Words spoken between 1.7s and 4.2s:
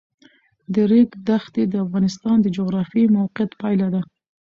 افغانستان د جغرافیایي موقیعت پایله ده.